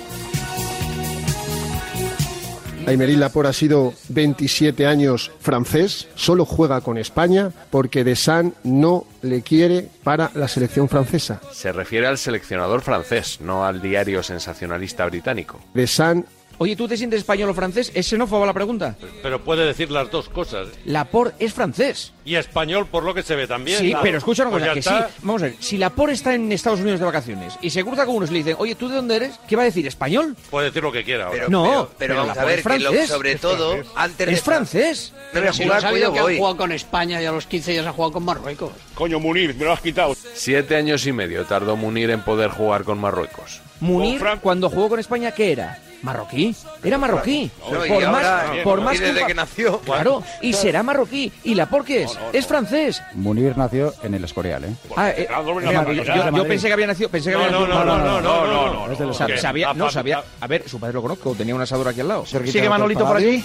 [2.88, 9.41] Aymeric Laporte ha sido 27 años francés, solo juega con España porque Desan no le
[9.41, 11.41] quiere para la selección francesa.
[11.52, 15.60] Se refiere al seleccionador francés, no al diario sensacionalista británico.
[15.73, 16.26] Desan
[16.60, 17.91] Oye, ¿tú te sientes español o francés?
[17.93, 18.96] ¿Es xenófoba la pregunta?
[19.22, 20.70] Pero puede decir las dos cosas.
[20.86, 22.13] Laporte es francés.
[22.26, 23.78] Y español por lo que se ve también.
[23.80, 24.04] Sí, Claro.
[24.04, 25.08] pero escucha una Pues cosa, que está.
[25.10, 25.13] sí.
[25.22, 28.15] Vamos a ver, si Laporte está en Estados Unidos de vacaciones y se cruza con
[28.15, 29.39] unos y le dicen, oye, ¿tú de dónde eres?
[29.48, 29.86] ¿Qué va a decir?
[29.86, 30.36] ¿Español?
[30.50, 31.46] Puede decir lo que quiera ahora.
[31.48, 33.10] no, pero, pero vamos a ver, es que lo- francés.
[33.10, 34.34] sobre todo, antes de...
[34.34, 35.13] Es francés.
[35.32, 37.89] Pero si ha sabido que han jugado con España y a los 15 ya se
[37.89, 38.72] ha jugado con Marruecos.
[38.96, 40.15] Coño, Munir, me lo has quitado.
[40.34, 43.62] Siete años y medio tardó Munir en poder jugar con Marruecos.
[43.80, 45.80] Munir, cuando jugó con España, ¿qué era?
[46.08, 46.56] ¿Marroquí?
[46.84, 47.52] Era marroquí.
[47.70, 49.80] No, y por ahora, más, por más desde un- que nació.
[49.82, 51.32] Claro, y será marroquí.
[51.43, 52.17] ¿Y la por qué es?
[52.34, 53.04] Es francés.
[53.13, 54.70] Munir nació en el Escorial, ¿eh?
[54.96, 55.60] Ah, eh, yo,
[55.93, 57.10] yo- yo pensé que había nacido.
[57.10, 59.13] Pensé que No, había no, nacido- no, no, no, no, no, no.
[59.38, 60.24] sabía, no sabía.
[60.39, 62.26] A ver, su padre lo conozco, tenía un asador aquí al lado.
[62.26, 63.43] ¿Sigue Manolito por allí?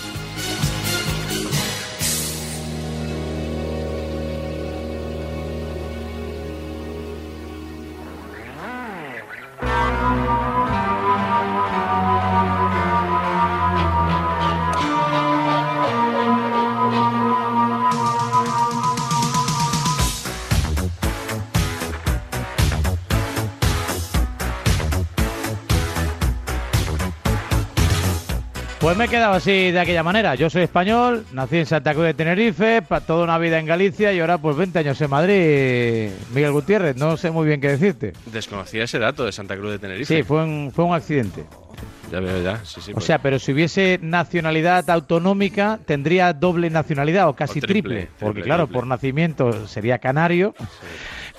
[29.12, 30.34] Quedado así de aquella manera.
[30.36, 34.20] Yo soy español, nací en Santa Cruz de Tenerife, toda una vida en Galicia y
[34.20, 36.10] ahora pues 20 años en Madrid.
[36.34, 38.14] Miguel Gutiérrez, no sé muy bien qué decirte.
[38.32, 40.16] Desconocía ese dato de Santa Cruz de Tenerife.
[40.16, 41.44] Sí, fue un, fue un accidente.
[42.10, 42.64] Ya veo, ya.
[42.64, 43.04] Sí, sí, O pues.
[43.04, 48.08] sea, pero si hubiese nacionalidad autonómica, tendría doble nacionalidad o casi O triple, triple.
[48.18, 48.80] Porque triple, claro, triple.
[48.80, 50.54] por nacimiento sería canario,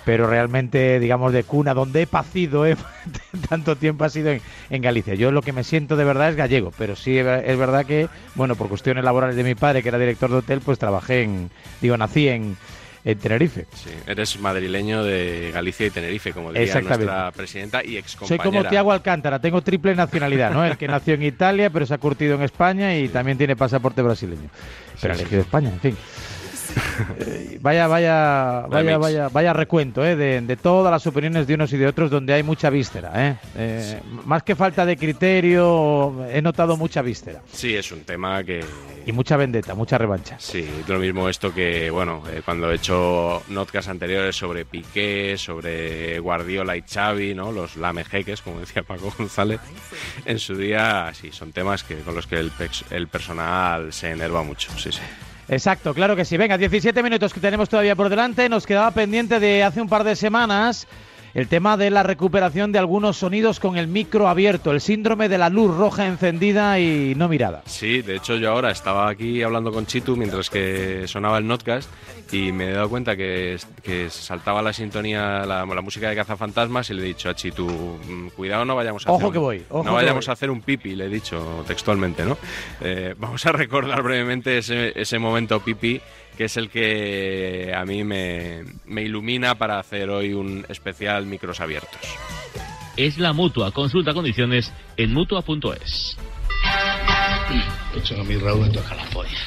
[0.05, 2.75] pero realmente, digamos, de cuna donde he pacido ¿eh?
[3.49, 5.15] tanto tiempo ha sido en, en Galicia.
[5.15, 8.55] Yo lo que me siento de verdad es gallego, pero sí es verdad que, bueno,
[8.55, 11.49] por cuestiones laborales de mi padre, que era director de hotel, pues trabajé en,
[11.81, 12.57] digo, nací en,
[13.05, 13.65] en Tenerife.
[13.73, 18.63] Sí, eres madrileño de Galicia y Tenerife, como diría nuestra presidenta y ex Soy como
[18.65, 20.65] Tiago Alcántara, tengo triple nacionalidad, ¿no?
[20.65, 24.01] El que nació en Italia, pero se ha curtido en España y también tiene pasaporte
[24.01, 24.49] brasileño.
[25.01, 25.97] Pero sí, elegido España, en fin.
[27.19, 30.15] Eh, vaya, vaya, vaya, vaya, vaya recuento ¿eh?
[30.15, 33.11] de, de todas las opiniones de unos y de otros donde hay mucha víscera.
[33.15, 33.35] ¿eh?
[33.55, 37.41] Eh, Más que falta de criterio, he notado mucha víscera.
[37.51, 38.63] Sí, es un tema que...
[39.05, 40.37] Y mucha vendetta, mucha revancha.
[40.39, 46.19] Sí, lo mismo esto que, bueno, eh, cuando he hecho notcas anteriores sobre Piqué, sobre
[46.19, 47.51] Guardiola y Xavi, ¿no?
[47.51, 49.59] Los lamejeques, como decía Paco González,
[50.25, 52.51] en su día, sí, son temas que con los que el,
[52.91, 55.01] el personal se enerva mucho, sí, sí.
[55.49, 56.37] Exacto, claro que sí.
[56.37, 58.47] Venga, 17 minutos que tenemos todavía por delante.
[58.49, 60.87] Nos quedaba pendiente de hace un par de semanas
[61.33, 65.37] el tema de la recuperación de algunos sonidos con el micro abierto, el síndrome de
[65.37, 67.63] la luz roja encendida y no mirada.
[67.65, 71.89] Sí, de hecho yo ahora estaba aquí hablando con Chitu mientras que sonaba el notcast
[72.31, 76.89] y me he dado cuenta que, que saltaba la sintonía, la, la música de Cazafantasmas
[76.89, 79.39] y le he dicho a Chitu, "Mm, cuidado no vayamos a Ojo hacer un- que
[79.39, 80.31] voy, ojo no que vayamos voy".
[80.31, 82.37] a hacer un pipi, le he dicho textualmente, ¿no?
[82.81, 85.99] Eh, vamos a recordar brevemente ese, ese momento pipi
[86.37, 91.59] que es el que a mí me, me ilumina para hacer hoy un especial micros
[91.59, 91.99] abiertos.
[92.97, 93.71] Es la mutua.
[93.71, 96.17] Consulta condiciones en mutua.es.
[97.95, 99.37] Hecho a mi Raúl me toca la polla.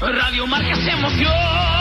[0.00, 1.71] Radio Marca se emoción.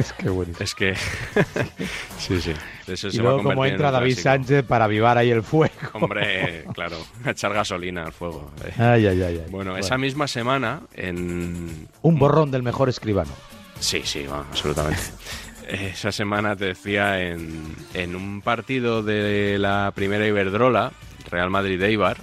[0.00, 0.64] Es que buenísimo.
[0.64, 0.94] Es que.
[2.18, 2.52] sí, sí.
[2.86, 4.22] Eso Y se va a luego como convertir en entra David clásico.
[4.30, 5.74] Sánchez para avivar ahí el fuego.
[5.92, 8.50] Hombre, claro, a echar gasolina al fuego.
[8.64, 8.72] eh.
[8.78, 9.34] Ay, ay, ay.
[9.50, 9.76] Bueno, Bueno.
[9.76, 11.88] esa misma semana en...
[12.02, 13.30] Un borrón del mejor escribano.
[13.78, 15.00] Sí, sí, va, absolutamente.
[15.68, 20.90] Esa semana te decía en, en un partido de la primera Iberdrola,
[21.30, 22.16] Real Madrid-Eibar,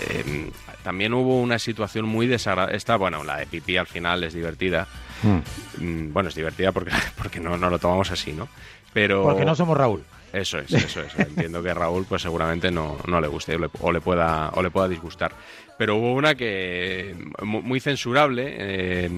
[0.00, 0.50] eh,
[0.84, 2.76] también hubo una situación muy desagradable.
[2.78, 4.86] Esta, bueno, la de pipí al final es divertida.
[5.22, 8.48] Mm, Bueno, es divertida porque, porque no, no lo tomamos así, ¿no?
[8.92, 9.22] Pero...
[9.22, 10.02] Porque no somos Raúl.
[10.32, 11.18] Eso es, eso es.
[11.18, 14.50] Entiendo que a Raúl pues seguramente no, no le guste o le, o le pueda,
[14.50, 15.32] o le pueda disgustar.
[15.78, 19.10] Pero hubo una que mu- muy censurable eh,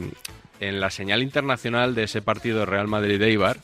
[0.60, 3.56] en la señal internacional de ese partido Real Madrid-Eibar.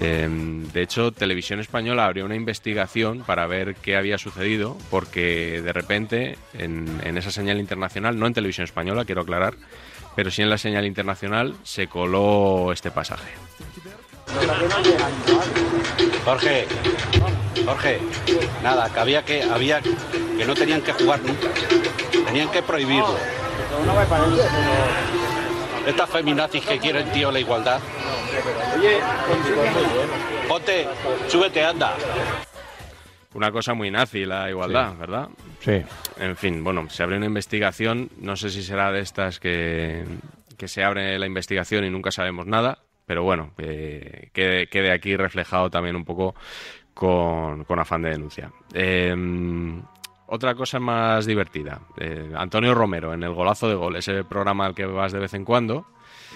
[0.00, 0.28] Eh,
[0.72, 6.38] de hecho, Televisión Española abrió una investigación para ver qué había sucedido, porque de repente
[6.54, 9.54] en, en esa señal internacional, no en Televisión Española, quiero aclarar,
[10.14, 13.30] pero sí en la señal internacional se coló este pasaje.
[16.24, 16.66] Jorge,
[17.64, 18.00] Jorge,
[18.62, 21.48] nada, que había que, había que no tenían que jugar nunca,
[22.26, 23.16] tenían que prohibirlo.
[25.86, 27.80] Estas feminazis que quieren, tío, la igualdad.
[30.48, 30.86] Ponte,
[31.28, 31.94] súbete, anda.
[33.34, 34.96] Una cosa muy nazi la igualdad, Sí.
[34.98, 35.28] ¿verdad?
[35.60, 35.82] Sí.
[36.18, 40.04] En fin, bueno, se abre una investigación, no sé si será de estas que,
[40.58, 45.16] que se abre la investigación y nunca sabemos nada, pero bueno, eh, quede, quede aquí
[45.16, 46.34] reflejado también un poco
[46.92, 48.50] con, con afán de denuncia.
[48.74, 49.14] Eh,
[50.30, 54.74] otra cosa más divertida, eh, Antonio Romero en el Golazo de Gol, ese programa al
[54.74, 55.86] que vas de vez en cuando.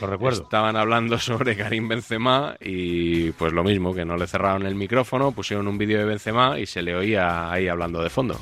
[0.00, 0.42] Lo recuerdo.
[0.42, 5.30] Estaban hablando sobre Karim Benzema y pues lo mismo, que no le cerraron el micrófono,
[5.30, 8.38] pusieron un vídeo de Benzema y se le oía ahí hablando de fondo.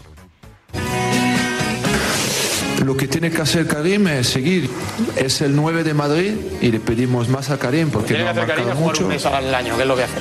[2.83, 4.69] Lo que tiene que hacer Karim es seguir.
[5.15, 8.75] Es el 9 de Madrid y le pedimos más a Karim porque no ha marcado
[8.75, 9.09] mucho.
[9.09, 10.19] al año, que es lo que hace.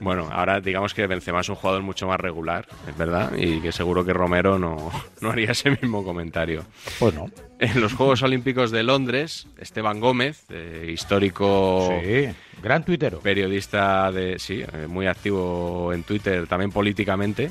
[0.00, 3.72] Bueno, ahora digamos que Benzema es un jugador mucho más regular, es verdad, y que
[3.72, 6.64] seguro que Romero no, no haría ese mismo comentario.
[6.98, 7.30] Pues no.
[7.58, 12.28] En los Juegos Olímpicos de Londres, Esteban Gómez, eh, histórico Sí,
[12.62, 13.20] gran tuitero.
[13.20, 17.50] periodista de sí, eh, muy activo en Twitter, también políticamente,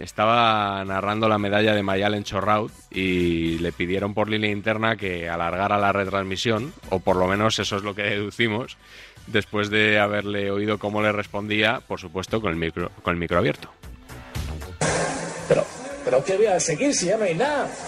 [0.00, 5.76] estaba narrando la medalla de Mayalen Chorraut y le pidieron por línea interna que alargara
[5.78, 8.78] la retransmisión, o por lo menos eso es lo que deducimos,
[9.26, 13.38] después de haberle oído cómo le respondía, por supuesto, con el micro, con el micro
[13.38, 13.70] abierto.
[15.48, 15.66] Pero,
[16.04, 17.68] pero ¿qué voy a seguir si ya no hay nada?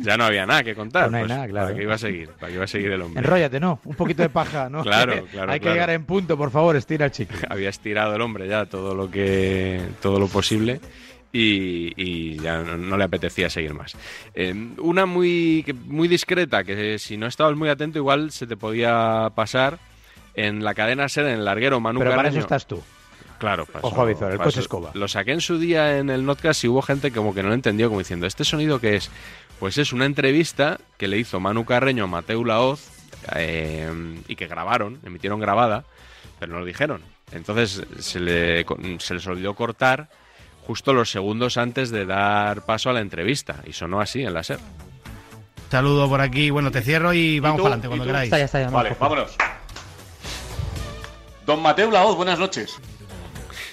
[0.00, 1.10] Ya no había nada que contar.
[1.10, 1.66] No hay pues, nada, claro.
[1.66, 2.30] ¿Para qué iba a seguir?
[2.30, 3.20] ¿Para qué iba a seguir el hombre?
[3.20, 3.78] Enróllate, ¿no?
[3.84, 4.82] Un poquito de paja, ¿no?
[4.82, 5.74] Claro, claro, Hay que claro.
[5.74, 7.38] llegar en punto, por favor, estira el chicle.
[7.48, 10.80] había estirado el hombre ya todo lo que todo lo posible
[11.32, 13.96] y, y ya no, no le apetecía seguir más.
[14.34, 19.30] Eh, una muy muy discreta que si no estabas muy atento igual se te podía
[19.34, 19.78] pasar
[20.34, 22.40] en la cadena ser en el larguero Manu Pero para eso Carreño.
[22.40, 22.82] estás tú.
[23.38, 24.90] Claro, para Ojo eso- a visor, el coche escoba.
[24.94, 27.54] Lo saqué en su día en el Notcast y hubo gente como que no lo
[27.54, 29.10] entendió, como diciendo, ¿este sonido qué es?
[29.58, 32.88] Pues es una entrevista que le hizo Manu Carreño a Mateu Laoz
[33.34, 33.90] eh,
[34.28, 35.84] y que grabaron, emitieron grabada,
[36.38, 37.02] pero no lo dijeron.
[37.32, 38.64] Entonces se, le,
[38.98, 40.08] se les olvidó cortar
[40.66, 44.42] justo los segundos antes de dar paso a la entrevista y sonó así en la
[44.42, 44.58] SER.
[45.70, 46.50] Saludo por aquí.
[46.50, 48.26] Bueno, te cierro y vamos para adelante ¿Y cuando queráis.
[48.26, 49.36] Está ya, está ya, Vale, vámonos.
[51.46, 52.78] Don Mateo Laoz, buenas noches.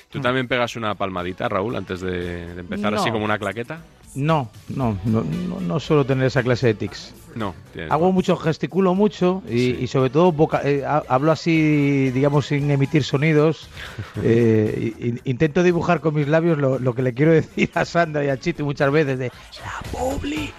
[0.09, 3.81] ¿Tú también pegas una palmadita, Raúl, antes de, de empezar así como una claqueta?
[4.15, 7.13] No, no, no, no, no suelo tener esa clase de tics.
[7.35, 7.53] No.
[7.89, 12.69] Hago mucho, gesticulo mucho y, y sobre todo voca- eh, ha- hablo así, digamos, sin
[12.71, 13.69] emitir sonidos.
[14.21, 18.29] Eh, intento dibujar con mis labios lo, lo que le quiero decir a Sandra y
[18.29, 20.51] a Chito muchas veces de la publi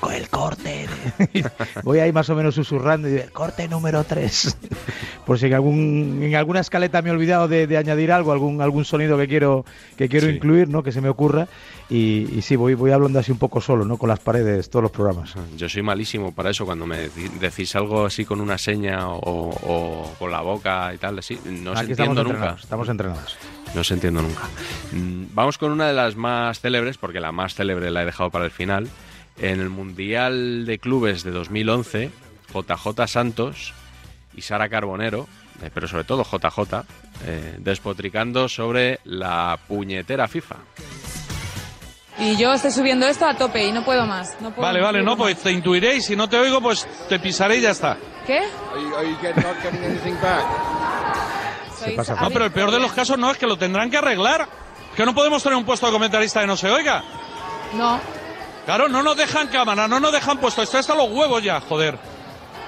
[0.00, 0.86] o el corte.
[1.32, 1.44] de-".
[1.82, 4.56] Voy ahí más o menos susurrando y digo, el corte número 3.
[5.26, 8.60] Por si en, algún, en alguna escaleta me he olvidado de, de añadir algo, algún,
[8.62, 9.64] algún sonido que quiero,
[9.96, 10.34] que quiero Sí.
[10.34, 10.82] incluir, ¿no?
[10.82, 11.48] que se me ocurra.
[11.94, 13.98] Y, y sí, voy, voy hablando así un poco solo, ¿no?
[13.98, 15.34] con las paredes, todos los programas.
[15.58, 20.14] Yo soy malísimo para eso, cuando me decís algo así con una seña o, o
[20.18, 22.56] con la boca y tal, así, no Aquí estamos entiendo nunca.
[22.58, 23.36] estamos entrenados.
[23.74, 24.42] No se entiendo nunca.
[24.92, 28.30] Mm, Vamos con una de las más célebres, porque la más célebre la he dejado
[28.30, 28.88] para el final.
[29.38, 32.10] En el Mundial de Clubes de 2011,
[32.54, 33.74] JJ Santos
[34.34, 35.28] y Sara Carbonero,
[35.62, 36.84] eh, pero sobre todo JJ,
[37.26, 40.56] eh, despotricando sobre la puñetera FIFA.
[42.18, 44.36] Y yo estoy subiendo esto a tope y no puedo más.
[44.40, 45.06] No puedo Vale, vale, más.
[45.06, 47.96] no, pues te intuiré y si no te oigo, pues te pisaré y ya está.
[48.26, 48.42] ¿Qué?
[52.20, 54.46] No, pero el peor de los casos no es que lo tendrán que arreglar.
[54.96, 57.02] Que no podemos tener un puesto de comentarista que no se oiga.
[57.74, 57.98] No.
[58.66, 60.62] Claro, no nos dejan cámara, no nos dejan puesto.
[60.62, 61.98] Esto está hasta los huevos ya, joder.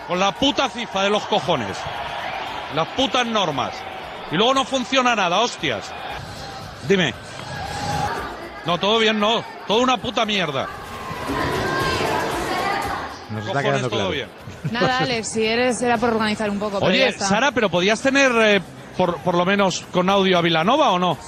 [0.09, 1.77] con la puta cifra de los cojones.
[2.75, 3.75] Las putas normas.
[4.33, 5.93] Y luego no funciona nada, hostias.
[6.89, 7.15] Dime.
[8.67, 9.45] No, todo bien, no.
[9.67, 10.69] Todo una puta mierda.
[13.31, 14.11] Nos está quedando todo claro.
[14.11, 14.29] bien.
[14.71, 16.79] Nada, Alex, si eres, era por organizar un poco.
[16.79, 17.27] pero ya Oye, está.
[17.29, 18.61] Sara, pero podías tener eh,
[18.97, 21.19] por, por lo menos con audio a Vilanova o no?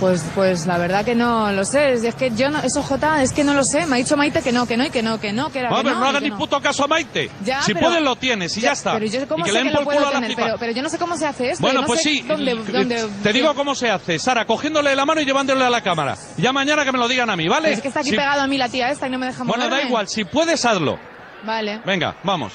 [0.00, 1.94] Pues, pues la verdad que no lo sé.
[1.94, 3.84] Es que yo no, eso Jota, es que no lo sé.
[3.86, 5.70] Me ha dicho Maite que no, que no, y que no, que no, que era
[5.70, 7.30] que no, no hagas ni puto caso a Maite.
[7.44, 8.92] Ya, si pero- puedes lo tienes y ya, está.
[8.92, 10.72] Pero yo cómo y que sé le den por culo a la tener, pero, pero
[10.72, 11.62] yo no sé cómo se hace esto.
[11.62, 12.20] Bueno, no pues sé sí.
[12.28, 15.80] Dónde, dónde- Te digo cómo se hace, Sara, cogiéndole la mano y llevándole a la
[15.82, 16.16] cámara.
[16.36, 17.64] Ya mañana que me lo digan a mí, ¿vale?
[17.64, 19.26] Pero es que está aquí Si- pegado a mí la tía esta y no me
[19.26, 20.98] deja Bueno, da igual, si puedes, hazlo.
[21.44, 21.80] Vale.
[21.84, 22.52] Venga, vamos.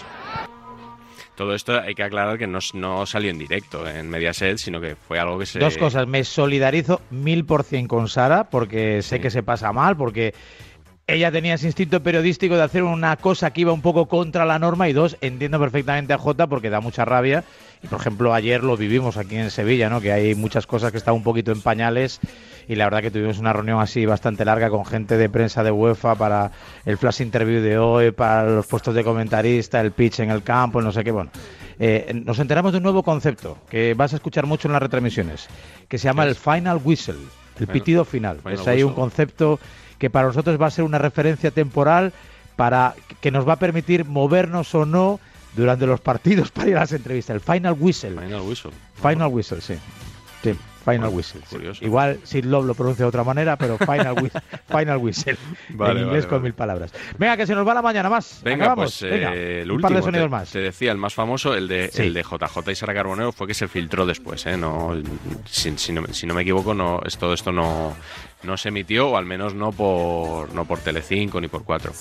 [1.35, 4.95] Todo esto hay que aclarar que no, no salió en directo en Mediaset, sino que
[4.95, 5.57] fue algo que se...
[5.59, 9.97] Dos cosas, me solidarizo mil por cien con Sara, porque sé que se pasa mal,
[9.97, 10.33] porque
[11.05, 14.57] ella tenía ese instinto periodístico de hacer una cosa que iba un poco contra la
[14.57, 17.43] norma, y dos, entiendo perfectamente a Jota porque da mucha rabia.
[17.83, 19.99] Y por ejemplo, ayer lo vivimos aquí en Sevilla, ¿no?
[19.99, 22.21] Que hay muchas cosas que están un poquito en pañales.
[22.69, 25.71] Y la verdad que tuvimos una reunión así bastante larga con gente de prensa de
[25.71, 26.51] UEFA para
[26.85, 30.81] el flash interview de hoy, para los puestos de comentarista, el pitch en el campo,
[30.81, 31.11] no sé qué.
[31.11, 31.29] Bueno,
[31.77, 35.49] eh, nos enteramos de un nuevo concepto que vas a escuchar mucho en las retransmisiones,
[35.89, 37.15] que se llama el final whistle,
[37.59, 38.37] el pitido final.
[38.37, 39.59] final es ahí un concepto
[40.03, 42.11] que para nosotros va a ser una referencia temporal
[42.57, 45.21] para que nos va a permitir movernos o no
[45.55, 47.35] durante los partidos para ir a las entrevistas.
[47.35, 48.09] El final whistle.
[48.09, 48.71] Final whistle.
[49.01, 49.75] Final whistle, sí.
[50.85, 51.41] Final whistle.
[51.47, 51.55] sí.
[51.55, 51.85] curioso.
[51.85, 54.31] Igual Sid Love lo pronuncia de otra manera, pero final, whi-
[54.67, 55.37] final whistle.
[55.69, 56.43] Vale, en inglés vale, con vale.
[56.43, 56.93] mil palabras.
[57.17, 58.41] Venga, que se nos va la mañana más.
[58.43, 58.97] Venga, Acabamos.
[58.99, 59.89] pues Venga, eh, el un último.
[59.89, 60.51] par de sonidos te, más.
[60.51, 62.01] te decía, el más famoso, el de, Sí.
[62.03, 64.45] el de JJ y Sara Carbonero, fue que se filtró después.
[64.45, 64.57] ¿eh?
[64.57, 64.91] No,
[65.45, 67.95] si, si no, si no me equivoco, no, es- todo esto no,
[68.43, 71.91] no se emitió, o al menos no por, no por Telecinco ni por 4.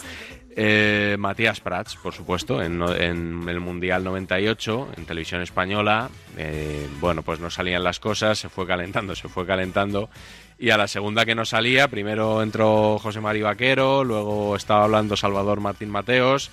[0.54, 6.10] Eh, Matías Prats, por supuesto, en, en el Mundial 98, en televisión española.
[6.36, 10.10] eh, bueno, pues no salían las cosas, se fue calentando, se fue calentando.
[10.58, 15.16] Y a la segunda que no salía, primero entró José Mari Vaquero, luego estaba hablando
[15.16, 16.50] Salvador Martín Mateos,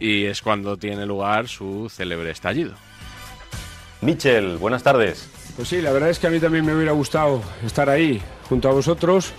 [0.00, 2.74] y es cuando tiene lugar su célebre estallido.
[4.00, 5.30] Michel, buenas tardes.
[5.54, 8.68] Pues sí, la verdad es que a mí también me hubiera gustado estar ahí junto
[8.68, 9.32] a vosotros.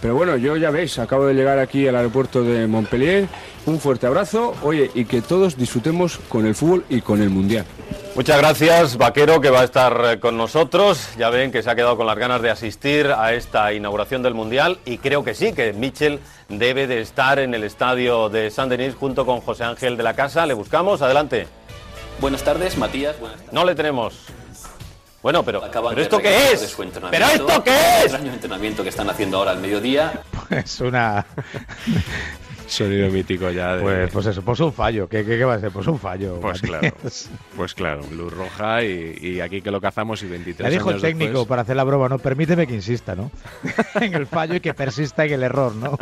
[0.00, 3.26] Pero bueno, yo ya veis, acabo de llegar aquí al aeropuerto de Montpellier.
[3.66, 7.66] Un fuerte abrazo, oye, y que todos disfrutemos con el fútbol y con el Mundial.
[8.14, 11.10] Muchas gracias, Vaquero, que va a estar eh, con nosotros.
[11.18, 14.34] Ya ven que se ha quedado con las ganas de asistir a esta inauguración del
[14.34, 18.68] Mundial y creo que sí, que Michel debe de estar en el estadio de San
[18.68, 20.46] Denis junto con José Ángel de la Casa.
[20.46, 21.46] Le buscamos, adelante.
[22.20, 23.18] Buenas tardes, Matías.
[23.20, 24.26] Buenas No le tenemos.
[25.22, 26.60] Bueno, pero, Acaban ¿pero esto qué regresar es?
[26.60, 26.76] de su
[27.10, 28.02] ¿Pero esto qué el es?
[28.04, 30.22] extraño entrenamiento que están haciendo ahora al mediodía.
[30.50, 31.26] Es una.
[32.68, 33.82] Sonido mítico ya de...
[33.82, 35.08] Pues, pues eso, pues un fallo.
[35.08, 35.70] ¿Qué, qué, qué va a ser?
[35.70, 36.38] Pues un fallo.
[36.38, 36.80] Pues Matías.
[36.82, 36.96] claro,
[37.56, 40.96] pues claro, luz roja y, y aquí que lo cazamos y 23 Ya dijo el
[40.96, 42.18] años técnico después- para hacer la broma, ¿no?
[42.18, 43.30] Permíteme que insista, ¿no?
[44.02, 45.98] en el fallo y que persista en el error, ¿no?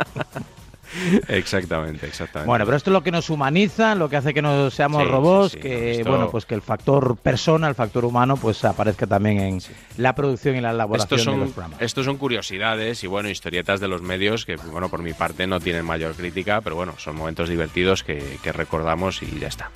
[1.27, 2.47] Exactamente, exactamente.
[2.47, 5.09] Bueno, pero esto es lo que nos humaniza, lo que hace que no seamos Sí,
[5.09, 8.63] robots, sí, sí, que esto- bueno, pues que el factor persona, el factor humano, pues
[8.65, 9.59] aparezca también en
[9.97, 11.81] la producción y la elaboración Estos de los son, programas.
[11.81, 15.59] estos son curiosidades y bueno, historietas de los medios que, bueno, por mi parte no
[15.59, 19.69] tienen mayor crítica, pero bueno, son momentos divertidos que, que recordamos y ya está.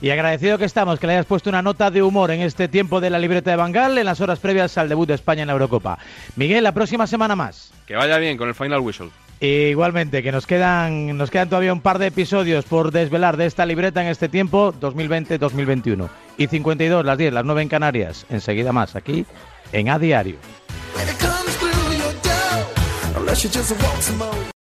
[0.00, 3.00] Y agradecido que estamos, que le hayas puesto una nota de humor en este tiempo
[3.00, 5.52] de la libreta de Bangal en las horas previas al debut de España en la
[5.54, 5.98] Eurocopa.
[6.36, 7.72] Miguel, la próxima semana más.
[7.86, 9.10] Que vaya bien con el Final Whistle.
[9.40, 13.46] E igualmente, que nos quedan, nos quedan todavía un par de episodios por desvelar de
[13.46, 16.08] esta libreta en este tiempo, 2020-2021.
[16.38, 18.26] Y 52, las 10, las 9 en Canarias.
[18.30, 19.26] Enseguida más, aquí
[19.72, 20.36] en A Diario.